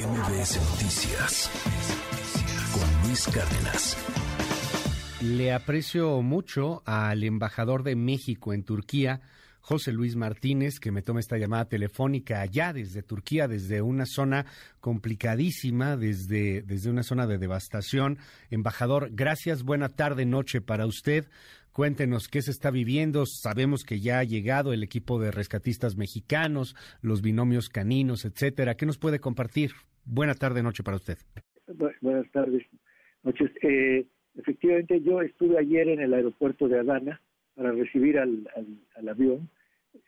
MBS 0.00 0.56
Noticias 0.70 1.50
con 2.72 3.06
Luis 3.06 3.26
Cárdenas. 3.26 3.96
Le 5.20 5.52
aprecio 5.52 6.22
mucho 6.22 6.82
al 6.86 7.22
embajador 7.22 7.82
de 7.82 7.96
México 7.96 8.54
en 8.54 8.62
Turquía, 8.62 9.20
José 9.60 9.92
Luis 9.92 10.16
Martínez, 10.16 10.80
que 10.80 10.90
me 10.90 11.02
toma 11.02 11.20
esta 11.20 11.36
llamada 11.36 11.66
telefónica 11.66 12.40
allá 12.40 12.72
desde 12.72 13.02
Turquía, 13.02 13.46
desde 13.46 13.82
una 13.82 14.06
zona 14.06 14.46
complicadísima, 14.80 15.98
desde, 15.98 16.62
desde 16.62 16.88
una 16.88 17.02
zona 17.02 17.26
de 17.26 17.36
devastación. 17.36 18.18
Embajador, 18.50 19.10
gracias, 19.12 19.64
buena 19.64 19.90
tarde, 19.90 20.24
noche 20.24 20.62
para 20.62 20.86
usted. 20.86 21.26
Cuéntenos 21.72 22.28
qué 22.28 22.42
se 22.42 22.50
está 22.50 22.70
viviendo. 22.70 23.26
Sabemos 23.26 23.84
que 23.84 24.00
ya 24.00 24.18
ha 24.18 24.24
llegado 24.24 24.72
el 24.72 24.82
equipo 24.82 25.20
de 25.20 25.30
rescatistas 25.30 25.96
mexicanos, 25.96 26.74
los 27.00 27.22
binomios 27.22 27.68
caninos, 27.68 28.24
etcétera. 28.24 28.74
¿Qué 28.74 28.86
nos 28.86 28.98
puede 28.98 29.20
compartir? 29.20 29.70
Buena 30.04 30.34
tarde, 30.34 30.62
noche 30.62 30.82
para 30.82 30.96
usted. 30.96 31.18
buenas 32.00 32.30
tardes, 32.32 32.66
noches. 33.22 33.50
Eh, 33.62 34.04
efectivamente, 34.36 35.00
yo 35.00 35.20
estuve 35.20 35.58
ayer 35.58 35.88
en 35.88 36.00
el 36.00 36.12
aeropuerto 36.12 36.66
de 36.68 36.80
Adana 36.80 37.20
para 37.54 37.72
recibir 37.72 38.18
al, 38.18 38.48
avión 39.08 39.48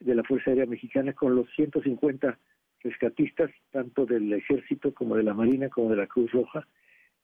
de 0.01 0.15
la 0.15 0.25
Fuerza 0.25 0.51
Aérea 0.51 0.67
Mexicana 0.67 1.13
con 1.13 1.37
los 1.37 1.47
150 1.55 2.39
rescatistas, 2.81 3.51
tanto 3.71 4.07
del 4.07 4.33
Ejército 4.33 4.93
como 4.93 5.17
de 5.17 5.23
la 5.23 5.35
Marina 5.35 5.69
como 5.69 5.91
de 5.91 5.97
la 5.97 6.07
Cruz 6.09 6.33
Roja, 6.33 6.67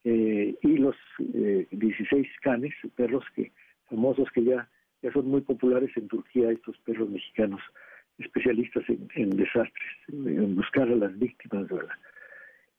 eh, 0.05 0.55
y 0.63 0.77
los 0.77 0.95
16 1.19 2.13
eh, 2.13 2.31
canes, 2.41 2.73
perros 2.95 3.25
que 3.35 3.51
famosos 3.89 4.29
que 4.33 4.45
ya, 4.45 4.69
ya 5.03 5.13
son 5.13 5.29
muy 5.29 5.41
populares 5.41 5.91
en 5.97 6.09
Turquía, 6.09 6.51
estos 6.51 6.77
perros 6.79 7.09
mexicanos, 7.09 7.61
especialistas 8.19 8.85
en, 8.89 9.31
desastres, 9.31 9.93
en 10.09 10.57
buscar 10.57 10.89
a 10.89 10.97
las 10.97 11.19
víctimas. 11.19 11.69
¿verdad? 11.69 11.95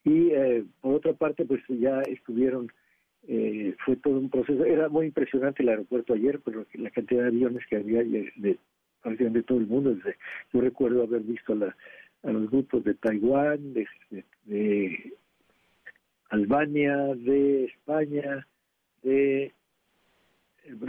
Y 0.03 0.31
eh, 0.31 0.63
por 0.81 0.95
otra 0.95 1.13
parte, 1.13 1.45
pues 1.45 1.61
ya 1.67 2.01
estuvieron, 2.01 2.71
eh, 3.27 3.75
fue 3.85 3.95
todo 3.97 4.17
un 4.17 4.29
proceso, 4.29 4.63
era 4.65 4.89
muy 4.89 5.07
impresionante 5.07 5.63
el 5.63 5.69
aeropuerto 5.69 6.13
ayer, 6.13 6.39
pero 6.43 6.65
la 6.73 6.89
cantidad 6.91 7.23
de 7.23 7.27
aviones 7.29 7.65
que 7.67 7.77
había 7.77 8.03
de, 8.03 8.57
prácticamente 9.01 9.43
todo 9.43 9.59
el 9.59 9.67
mundo. 9.67 9.95
yo 10.53 10.61
recuerdo 10.61 11.03
haber 11.03 11.21
visto 11.21 11.53
a, 11.53 11.55
la, 11.55 11.77
a 12.23 12.31
los 12.31 12.49
grupos 12.49 12.83
de 12.83 12.93
Taiwán, 12.95 13.73
de, 13.73 13.87
de 14.45 15.13
Albania, 16.29 16.95
de 17.15 17.65
España, 17.65 18.45
de 19.03 19.53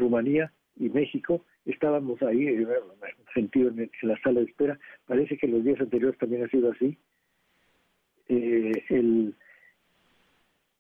Rumanía 0.01 0.53
y 0.77 0.89
México, 0.89 1.45
estábamos 1.65 2.20
ahí, 2.23 2.47
en 2.47 2.67
sentido 3.34 3.69
en, 3.69 3.91
la 4.03 4.20
sala 4.23 4.41
de 4.41 4.47
espera. 4.47 4.79
Parece 5.06 5.37
que 5.37 5.47
los 5.47 5.62
días 5.62 5.81
anteriores 5.81 6.19
también 6.19 6.45
ha 6.45 6.48
sido 6.48 6.73
así. 6.73 6.98
Eh, 8.28 8.84
el, 8.89 9.34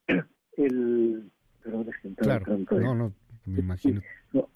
el, 0.56 1.30
perdón, 1.62 1.88
es 1.88 1.96
que 2.02 2.14
claro, 2.14 2.58
no, 2.70 2.94
no, 2.94 3.12
me 3.46 3.60
imagino. 3.60 4.00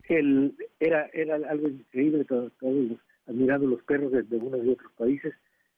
el, 0.09 0.55
era, 0.81 1.09
era 1.13 1.37
algo 1.49 1.69
increíble, 1.69 2.25
todos, 2.25 2.53
los, 2.63 2.99
admirando 3.27 3.67
los 3.67 3.83
perros 3.83 4.13
de, 4.13 4.37
unos 4.37 4.65
y 4.65 4.71
otros 4.71 4.93
países 4.93 5.35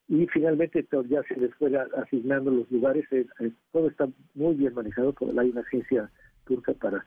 y 0.09 0.27
finalmente 0.29 0.87
ya 1.09 1.23
se 1.25 1.37
les 1.37 1.53
fue 1.55 1.73
asignando 1.97 2.51
los 2.51 2.70
lugares, 2.70 3.05
eh, 3.11 3.27
eh, 3.41 3.51
todo 3.73 3.89
está 3.89 4.09
muy 4.34 4.55
bien 4.55 4.73
manejado, 4.73 5.14
hay 5.37 5.51
una 5.51 5.62
agencia 5.62 6.11
turca 6.45 6.73
para 6.75 7.05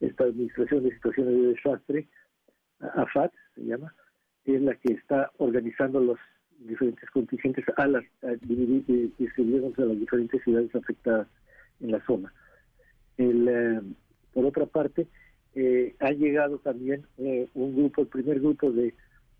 esta 0.00 0.24
Administración 0.24 0.84
de 0.84 0.94
Situaciones 0.94 1.34
de 1.34 1.48
Desastre, 1.48 2.08
AFAT 2.80 3.32
se 3.54 3.64
llama, 3.64 3.94
es 4.44 4.60
la 4.62 4.74
que 4.74 4.94
está 4.94 5.30
organizando 5.38 6.00
los 6.00 6.18
diferentes 6.58 7.08
contingentes 7.10 7.64
a 7.76 7.86
las 7.86 8.04
a 8.22 8.32
distribuiéndose 8.32 9.82
a 9.82 9.86
las 9.86 9.98
diferentes 9.98 10.42
ciudades 10.42 10.74
afectadas 10.74 11.26
en 11.80 11.92
la 11.92 12.04
zona. 12.04 12.32
El, 13.16 13.48
eh, 13.48 13.80
por 14.32 14.44
otra 14.46 14.66
parte, 14.66 15.06
eh, 15.54 15.94
ha 15.98 16.10
llegado 16.12 16.58
también 16.58 17.06
eh, 17.18 17.48
un 17.54 17.76
grupo, 17.76 18.02
el 18.02 18.08
primer 18.08 18.40
grupo 18.40 18.70
de, 18.70 18.94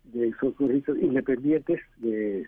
de 0.05 0.33
socorristas 0.39 0.97
independientes, 0.97 1.79
de, 1.97 2.47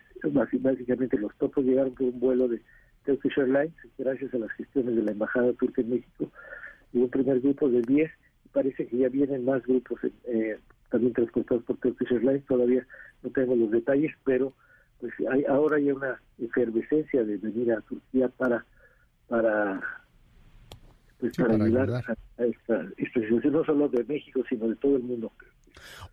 básicamente 0.60 1.18
los 1.18 1.34
topos 1.38 1.64
llegaron 1.64 1.94
por 1.94 2.06
un 2.08 2.20
vuelo 2.20 2.48
de 2.48 2.60
Turkish 3.04 3.38
Airlines, 3.38 3.74
gracias 3.98 4.34
a 4.34 4.38
las 4.38 4.50
gestiones 4.52 4.96
de 4.96 5.02
la 5.02 5.12
Embajada 5.12 5.52
Turca 5.54 5.80
en 5.82 5.90
México, 5.90 6.30
y 6.94 6.98
un 6.98 7.10
primer 7.10 7.40
grupo 7.40 7.68
de 7.68 7.82
10, 7.82 8.10
parece 8.52 8.86
que 8.86 8.96
ya 8.96 9.08
vienen 9.08 9.44
más 9.44 9.62
grupos 9.64 9.98
eh, 10.24 10.58
también 10.90 11.12
transportados 11.12 11.64
por 11.64 11.76
Turkish 11.78 12.12
Airlines, 12.12 12.46
todavía 12.46 12.86
no 13.22 13.30
tengo 13.30 13.56
los 13.56 13.70
detalles, 13.70 14.12
pero 14.24 14.54
pues 15.00 15.12
hay, 15.30 15.44
ahora 15.44 15.76
hay 15.76 15.90
una 15.90 16.20
efervescencia 16.38 17.24
de 17.24 17.36
venir 17.36 17.72
a 17.72 17.80
Turquía 17.82 18.28
para 18.28 18.64
para 19.28 19.80
pues 21.18 21.36
para, 21.36 21.54
ayudar, 21.54 21.90
A, 21.90 22.44
esta, 22.44 22.86
esta 22.96 23.20
situación, 23.20 23.52
no 23.52 23.64
solo 23.64 23.88
de 23.88 24.04
México, 24.04 24.42
sino 24.48 24.68
de 24.68 24.76
todo 24.76 24.96
el 24.96 25.02
mundo. 25.02 25.32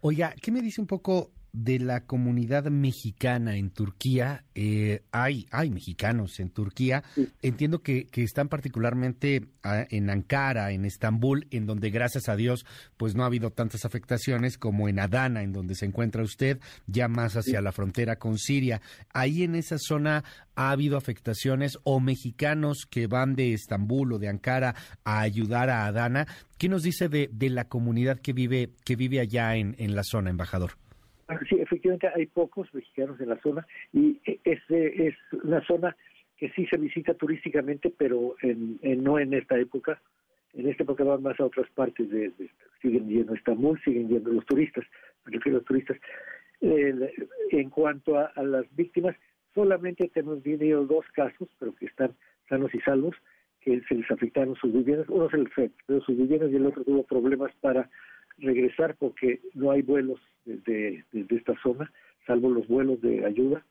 Oiga, 0.01 0.33
¿qué 0.41 0.51
me 0.51 0.61
dice 0.61 0.81
un 0.81 0.87
poco 0.87 1.31
de 1.53 1.79
la 1.79 2.05
comunidad 2.05 2.65
mexicana 2.65 3.57
en 3.57 3.71
Turquía. 3.71 4.45
Eh, 4.55 5.03
hay, 5.11 5.47
hay 5.51 5.69
mexicanos 5.69 6.39
en 6.39 6.49
Turquía. 6.49 7.03
Entiendo 7.41 7.81
que, 7.81 8.05
que 8.07 8.23
están 8.23 8.47
particularmente 8.47 9.47
ah, 9.63 9.85
en 9.89 10.09
Ankara, 10.09 10.71
en 10.71 10.85
Estambul, 10.85 11.47
en 11.51 11.65
donde 11.65 11.89
gracias 11.89 12.29
a 12.29 12.35
Dios 12.35 12.65
pues 12.97 13.15
no 13.15 13.23
ha 13.23 13.27
habido 13.27 13.51
tantas 13.51 13.85
afectaciones 13.85 14.57
como 14.57 14.87
en 14.87 14.99
Adana, 14.99 15.43
en 15.43 15.51
donde 15.51 15.75
se 15.75 15.85
encuentra 15.85 16.23
usted, 16.23 16.59
ya 16.87 17.07
más 17.07 17.35
hacia 17.35 17.61
la 17.61 17.71
frontera 17.71 18.17
con 18.17 18.37
Siria. 18.37 18.81
Ahí 19.13 19.43
en 19.43 19.55
esa 19.55 19.77
zona 19.77 20.23
ha 20.55 20.71
habido 20.71 20.97
afectaciones 20.97 21.77
o 21.83 21.99
mexicanos 21.99 22.85
que 22.89 23.07
van 23.07 23.35
de 23.35 23.53
Estambul 23.53 24.13
o 24.13 24.19
de 24.19 24.29
Ankara 24.29 24.75
a 25.03 25.19
ayudar 25.19 25.69
a 25.69 25.85
Adana. 25.85 26.27
¿Qué 26.57 26.69
nos 26.69 26.83
dice 26.83 27.09
de, 27.09 27.29
de 27.31 27.49
la 27.49 27.67
comunidad 27.67 28.19
que 28.19 28.33
vive, 28.33 28.71
que 28.85 28.95
vive 28.95 29.19
allá 29.19 29.55
en, 29.55 29.75
en 29.79 29.95
la 29.95 30.03
zona, 30.03 30.29
embajador? 30.29 30.77
Sí, 31.49 31.55
efectivamente 31.59 32.09
hay 32.13 32.25
pocos 32.25 32.73
mexicanos 32.73 33.19
en 33.19 33.29
la 33.29 33.41
zona 33.41 33.65
y 33.93 34.19
es, 34.43 34.59
es 34.69 35.15
una 35.43 35.61
zona 35.65 35.95
que 36.41 36.49
sí 36.49 36.65
se 36.65 36.77
visita 36.77 37.13
turísticamente, 37.13 37.93
pero 37.95 38.35
en, 38.41 38.79
no 39.03 39.19
en 39.19 39.31
esta 39.35 39.59
época. 39.59 40.01
En 40.53 40.67
esta 40.67 40.81
época 40.81 41.03
van 41.03 41.21
más 41.21 41.39
a 41.39 41.45
otras 41.45 41.69
partes, 41.69 42.09
de, 42.09 42.31
siguen 42.81 43.07
yendo 43.07 43.33
a 43.33 43.35
Estambul, 43.35 43.79
siguen 43.83 44.09
yendo 44.09 44.31
los 44.31 44.45
turistas, 44.47 44.83
me 45.23 45.33
refiero 45.33 45.57
a 45.57 45.59
los 45.59 45.67
turistas. 45.67 45.97
en 46.61 47.69
cuanto 47.69 48.17
a, 48.17 48.31
las 48.43 48.65
víctimas, 48.75 49.15
solamente 49.53 50.09
tenemos 50.09 50.41
dos 50.87 51.05
casos, 51.13 51.47
pero 51.59 51.75
que 51.75 51.85
están 51.85 52.15
sanos 52.49 52.73
y 52.73 52.79
salvos, 52.79 53.15
que 53.61 53.79
se 53.87 53.93
les 53.93 54.09
afectaron 54.09 54.55
sus 54.55 54.73
viviendas. 54.73 55.07
Uno 55.09 55.29
se 55.29 55.37
les 55.37 55.47
afectó 55.47 56.01
sus 56.01 56.17
viviendas 56.17 56.51
y 56.51 56.55
el 56.55 56.65
otro 56.65 56.83
tuvo 56.83 57.03
problemas 57.03 57.51
para 57.61 57.87
regresar 58.37 58.95
porque 58.97 59.39
no 59.53 59.71
hay 59.71 59.81
vuelos 59.81 60.19
desde, 60.45 61.05
esta 61.11 61.55
zona, 61.61 61.91
salvo 62.25 62.49
los 62.49 62.67
vuelos 62.67 63.01
de 63.01 63.25
ayuda. 63.25 63.65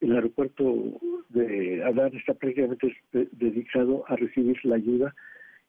El 0.00 0.12
aeropuerto 0.14 0.98
de 1.28 1.84
Adán 1.84 2.14
está 2.16 2.34
prácticamente 2.34 2.96
dedicado 3.12 4.04
a 4.08 4.16
recibir 4.16 4.58
la 4.64 4.76
ayuda 4.76 5.14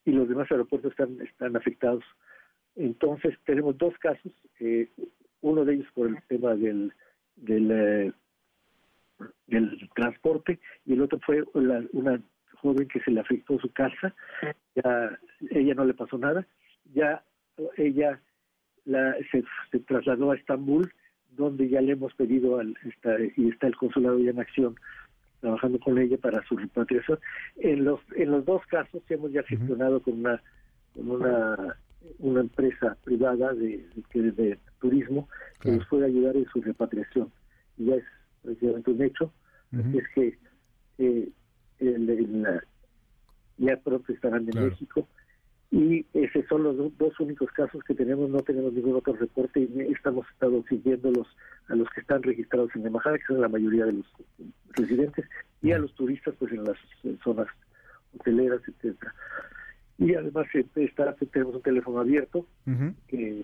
y 0.05 0.11
los 0.11 0.29
demás 0.29 0.49
aeropuertos 0.51 0.91
están, 0.91 1.19
están 1.21 1.55
afectados. 1.55 2.03
Entonces 2.75 3.37
tenemos 3.45 3.77
dos 3.77 3.93
casos, 3.97 4.31
eh, 4.59 4.89
uno 5.41 5.65
de 5.65 5.73
ellos 5.75 5.87
por 5.93 6.07
el 6.07 6.21
tema 6.29 6.55
del, 6.55 6.93
del, 7.35 7.71
eh, 7.71 8.13
transporte 9.95 10.59
y 10.85 10.93
el 10.93 11.01
otro 11.01 11.19
fue 11.19 11.43
una 11.53 12.21
joven 12.61 12.87
que 12.87 13.01
se 13.01 13.11
le 13.11 13.19
afectó 13.19 13.59
su 13.59 13.71
casa, 13.73 14.15
ya 14.75 15.19
ella 15.49 15.73
no 15.73 15.83
le 15.85 15.93
pasó 15.93 16.17
nada, 16.17 16.47
ya 16.93 17.23
ella 17.77 18.21
la, 18.85 19.15
se, 19.31 19.79
trasladó 19.79 20.31
a 20.31 20.35
Estambul, 20.35 20.91
donde 21.31 21.69
ya 21.69 21.81
le 21.81 21.93
hemos 21.93 22.13
pedido 22.15 22.59
al, 22.59 22.75
y 23.37 23.49
está 23.49 23.67
el 23.67 23.75
consulado 23.75 24.19
ya 24.19 24.31
en 24.31 24.39
acción 24.39 24.75
trabajando 25.39 25.79
con 25.79 25.97
ella 25.97 26.17
para 26.17 26.43
su 26.45 26.55
repatriación. 26.55 27.19
En 27.57 27.83
los 27.83 27.99
en 28.15 28.31
los 28.31 28.45
dos 28.45 28.65
casos 28.67 29.01
hemos 29.09 29.31
ya 29.31 29.43
gestionado 29.43 30.01
con 30.01 30.19
una 30.19 30.41
con 30.93 31.09
una 31.09 31.77
una 32.19 32.41
empresa 32.41 32.97
privada 33.03 33.53
de, 33.53 33.85
de, 34.13 34.57
turismo 34.79 35.27
que 35.59 35.71
nos 35.71 35.85
puede 35.87 36.05
ayudar 36.05 36.35
en 36.35 36.45
su 36.45 36.61
repatriación. 36.61 37.31
Y 37.77 37.85
ya 37.85 37.95
es 37.95 38.03
precisamente 38.41 38.91
un 38.91 39.01
hecho, 39.03 39.31
es 39.93 40.07
que 40.15 40.37
eh, 40.97 41.29
ya 43.57 43.77
pronto 43.77 44.13
estarán 44.13 44.49
en 44.51 44.65
México. 44.65 45.07
Y 45.69 46.05
esos 46.33 46.47
son 46.47 46.63
los 46.63 46.97
dos 46.97 47.19
únicos 47.19 47.51
casos 47.51 47.83
que 47.83 47.93
tenemos, 47.93 48.29
no 48.29 48.39
tenemos 48.39 48.73
ningún 48.73 48.95
otro 48.95 49.13
reporte 49.13 49.59
y 49.59 49.91
estamos 49.91 50.25
estado 50.29 50.63
siguiéndolos 50.69 51.27
a 51.67 51.75
los 51.75 51.89
que 51.89 52.01
están 52.01 52.23
registrados 52.23 52.73
en 52.75 52.81
la 52.81 52.87
embajada, 52.87 53.17
que 53.17 53.25
son 53.25 53.41
la 53.41 53.49
mayoría 53.49 53.85
de 53.85 53.93
los 53.93 54.05
residentes, 54.71 55.25
y 55.61 55.71
a 55.71 55.79
los 55.79 55.93
turistas 55.95 56.33
pues 56.39 56.51
en 56.51 56.63
las 56.63 56.77
zonas 57.23 57.47
hoteleras, 58.17 58.61
etcétera. 58.67 59.13
Y 59.97 60.15
además 60.15 60.47
eh, 60.53 60.65
está, 60.75 61.13
tenemos 61.31 61.55
un 61.55 61.61
teléfono 61.61 61.99
abierto 61.99 62.47
que, 63.07 63.43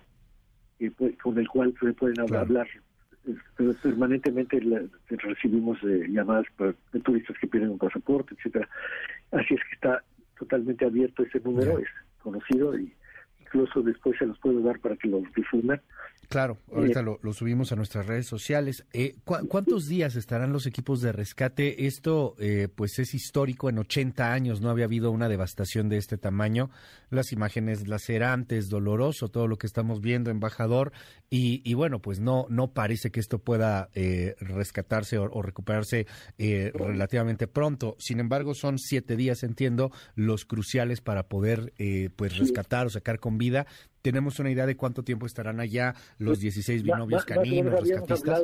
con 1.22 1.38
el 1.38 1.48
cual 1.48 1.74
se 1.80 1.92
pueden 1.92 2.20
hablar. 2.20 2.66
Permanentemente 3.82 4.60
recibimos 5.08 5.78
llamadas 5.82 6.46
de 6.92 7.00
turistas 7.00 7.36
que 7.38 7.46
piden 7.46 7.70
un 7.70 7.78
pasaporte, 7.78 8.34
etcétera. 8.34 8.68
Así 9.30 9.54
es 9.54 9.60
que 9.60 9.74
está 9.74 10.02
totalmente 10.38 10.84
abierto 10.84 11.22
ese 11.22 11.40
número, 11.40 11.78
es 11.78 11.88
conocido 12.18 12.78
y 12.78 12.97
incluso 13.48 13.82
después 13.82 14.16
se 14.18 14.26
los 14.26 14.38
puedo 14.38 14.60
dar 14.60 14.78
para 14.80 14.96
que 14.96 15.08
lo 15.08 15.20
difundan. 15.34 15.80
Claro, 16.28 16.58
ahorita 16.74 17.00
lo, 17.00 17.32
subimos 17.32 17.72
a 17.72 17.76
nuestras 17.76 18.06
redes 18.06 18.26
sociales. 18.26 18.84
Eh, 18.92 19.14
¿Cuántos 19.24 19.88
días 19.88 20.14
estarán 20.14 20.52
los 20.52 20.66
equipos 20.66 21.00
de 21.00 21.10
rescate? 21.10 21.86
Esto 21.86 22.34
eh, 22.38 22.68
pues 22.74 22.98
es 22.98 23.14
histórico, 23.14 23.70
en 23.70 23.78
80 23.78 24.30
años 24.30 24.60
no 24.60 24.68
había 24.68 24.84
habido 24.84 25.10
una 25.10 25.30
devastación 25.30 25.88
de 25.88 25.96
este 25.96 26.18
tamaño. 26.18 26.68
Las 27.08 27.32
imágenes 27.32 27.88
lacerantes, 27.88 28.68
doloroso 28.68 29.28
todo 29.28 29.46
lo 29.46 29.56
que 29.56 29.66
estamos 29.66 30.02
viendo, 30.02 30.30
embajador, 30.30 30.92
y, 31.30 31.72
bueno, 31.74 32.00
pues 32.00 32.20
no, 32.20 32.46
no 32.48 32.72
parece 32.72 33.10
que 33.10 33.20
esto 33.20 33.38
pueda 33.38 33.88
eh, 33.94 34.34
rescatarse 34.40 35.18
o, 35.18 35.42
recuperarse 35.42 36.06
relativamente 36.38 37.46
pronto. 37.46 37.96
Sin 37.98 38.20
embargo, 38.20 38.54
son 38.54 38.78
siete 38.78 39.16
días, 39.16 39.42
entiendo, 39.42 39.92
los 40.14 40.44
cruciales 40.44 41.00
para 41.00 41.24
poder 41.24 41.72
pues 42.16 42.36
rescatar 42.38 42.86
o 42.86 42.90
sacar 42.90 43.18
con 43.18 43.37
vida 43.38 43.66
tenemos 44.02 44.38
una 44.38 44.50
idea 44.50 44.66
de 44.66 44.76
cuánto 44.76 45.02
tiempo 45.02 45.26
estarán 45.26 45.60
allá 45.60 45.94
los 46.18 46.40
16 46.40 46.82
binomios 46.82 47.24
caninos, 47.24 47.80
rescatistas. 47.80 48.42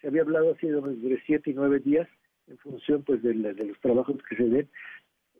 se 0.00 0.06
había 0.06 0.22
hablado 0.22 0.52
así 0.52 0.66
de 0.66 1.22
7 1.26 1.50
y 1.50 1.54
9 1.54 1.80
días 1.80 2.08
en 2.48 2.58
función 2.58 3.02
pues 3.02 3.22
de, 3.22 3.34
los 3.34 3.80
trabajos 3.80 4.16
que 4.28 4.36
se 4.36 4.44
den 4.44 4.68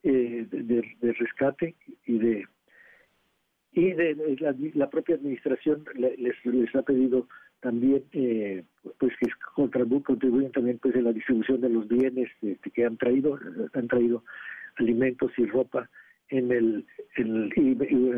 eh, 0.02 0.47
de, 0.50 1.12
rescate 1.12 1.76
y 2.06 2.19
de 2.19 2.47
y 3.73 3.93
de, 3.93 4.73
la, 4.75 4.91
propia 4.91 5.14
administración 5.14 5.85
les, 5.94 6.44
les 6.44 6.75
ha 6.75 6.82
pedido 6.82 7.29
también 7.61 8.05
eh, 8.12 8.64
pues 8.99 9.12
que 9.20 9.29
contribuyen 9.55 10.50
también 10.50 10.79
pues 10.79 10.94
en 10.94 11.05
la 11.05 11.12
distribución 11.12 11.61
de 11.61 11.69
los 11.69 11.87
bienes 11.87 12.31
este, 12.43 12.70
que 12.70 12.85
han 12.85 12.97
traído 12.97 13.38
han 13.75 13.88
traído 13.88 14.25
alimentos 14.76 15.31
y 15.37 15.44
ropa 15.47 15.88
en 16.31 16.52
el, 16.52 16.87
en 17.17 17.26
el 17.26 17.52
y 17.56 17.69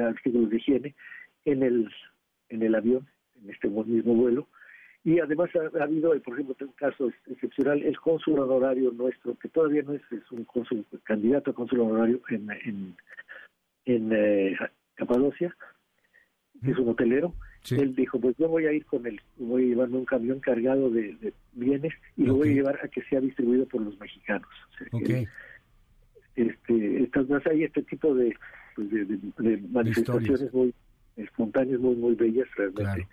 artículos 0.09 0.51
de 0.51 0.57
higiene 0.57 0.95
en 1.45 1.63
el, 1.63 1.91
en 2.49 2.63
el 2.63 2.75
avión, 2.75 3.07
en 3.43 3.51
este 3.51 3.69
mismo 3.69 4.15
vuelo. 4.15 4.49
Y 5.05 5.19
además 5.19 5.51
ha, 5.57 5.83
habido, 5.83 6.11
por 6.23 6.35
ejemplo, 6.35 6.55
un 6.61 6.73
caso 6.73 7.11
excepcional, 7.27 7.83
el 7.83 7.99
cónsul 7.99 8.39
honorario 8.39 8.93
nuestro, 8.93 9.35
que 9.37 9.49
todavía 9.49 9.83
no 9.83 9.95
es, 9.95 10.03
es 10.13 10.31
un 10.31 10.45
cónsul, 10.45 10.87
candidato 11.03 11.51
a 11.51 11.55
cónsul 11.55 11.81
honorario 11.81 12.21
en, 12.29 12.49
en, 12.51 12.97
en 13.85 14.13
eh, 14.13 14.57
Capadocia, 14.95 15.57
que 16.65 16.71
es 16.71 16.79
un 16.79 16.91
hotelero. 16.91 17.35
Él 17.71 17.95
dijo, 17.95 18.21
pues 18.21 18.37
yo 18.39 18.49
voy 18.49 18.67
a 18.67 18.73
ir 18.73 18.85
con 18.87 19.07
él, 19.07 19.21
voy 19.39 19.65
a 19.65 19.69
llevarme 19.69 19.99
un 19.99 20.05
camión 20.05 20.41
cargado 20.41 20.91
de, 20.91 21.33
bienes 21.53 21.93
y 22.17 22.25
lo 22.25 22.35
voy 22.35 22.51
a 22.51 22.55
llevar 22.55 22.81
a 22.83 22.89
que 22.89 23.03
sea 23.03 23.21
distribuido 23.21 23.67
por 23.67 23.83
los 23.83 23.99
mexicanos. 24.01 24.49
O 24.93 24.99
sea, 25.07 25.29
este, 26.37 27.03
estas, 27.03 27.27
hay 27.47 27.65
este 27.65 27.83
tipo 27.83 28.15
de, 28.15 28.35
pues, 28.75 28.91
de 28.91 29.57
manifestaciones 29.71 30.53
muy 30.53 30.75
espontáneas 31.17 31.81
muy, 31.81 31.95
muy 31.97 32.15
bellas 32.15 32.49
realmente. 32.57 33.07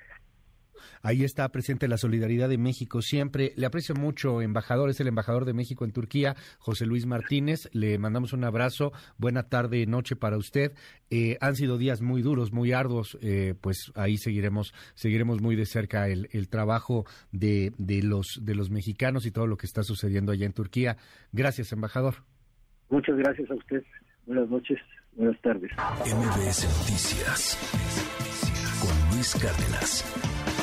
Ahí 1.01 1.23
está 1.23 1.49
presente 1.49 1.87
la 1.87 1.97
solidaridad 1.97 2.49
de 2.49 2.57
México 2.57 3.01
siempre. 3.01 3.53
Le 3.55 3.65
aprecio 3.65 3.95
mucho, 3.95 4.41
embajador, 4.41 4.89
es 4.89 4.99
el 4.99 5.07
embajador 5.07 5.45
de 5.45 5.53
México 5.53 5.85
en 5.85 5.91
Turquía, 5.91 6.35
José 6.57 6.85
Luis 6.85 7.05
Martínez. 7.05 7.69
Le 7.73 7.97
mandamos 7.97 8.33
un 8.33 8.43
abrazo. 8.43 8.91
Buena 9.17 9.43
tarde, 9.43 9.85
noche 9.85 10.15
para 10.15 10.37
usted. 10.37 10.73
Eh, 11.09 11.37
han 11.41 11.55
sido 11.55 11.77
días 11.77 12.01
muy 12.01 12.21
duros, 12.21 12.51
muy 12.51 12.71
arduos. 12.71 13.17
Eh, 13.21 13.55
pues 13.59 13.91
ahí 13.95 14.17
seguiremos, 14.17 14.73
seguiremos 14.95 15.41
muy 15.41 15.55
de 15.55 15.65
cerca 15.65 16.07
el, 16.07 16.29
el 16.31 16.49
trabajo 16.49 17.05
de, 17.31 17.73
de, 17.77 18.01
los, 18.01 18.39
de 18.41 18.55
los 18.55 18.69
mexicanos 18.69 19.25
y 19.25 19.31
todo 19.31 19.47
lo 19.47 19.57
que 19.57 19.67
está 19.67 19.83
sucediendo 19.83 20.31
allá 20.31 20.45
en 20.45 20.53
Turquía. 20.53 20.97
Gracias, 21.31 21.71
embajador. 21.71 22.23
Muchas 22.89 23.17
gracias 23.17 23.49
a 23.51 23.55
usted. 23.55 23.83
Buenas 24.25 24.49
noches. 24.49 24.79
Buenas 25.13 25.39
tardes. 25.41 25.71
MBS 26.05 26.65
Noticias 26.65 27.57
con 28.81 29.15
Luis 29.15 29.35
Cárdenas. 29.35 30.58